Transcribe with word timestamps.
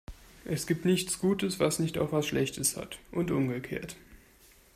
Es 0.45 0.65
gibt 0.65 0.83
nichts 0.83 1.19
Gutes, 1.19 1.59
was 1.59 1.77
nicht 1.77 1.99
auch 1.99 2.11
was 2.11 2.25
Schlechtes 2.25 2.75
hat, 2.75 2.97
und 3.11 3.29
umgekehrt. 3.29 3.97